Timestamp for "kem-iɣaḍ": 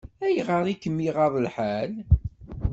0.81-1.33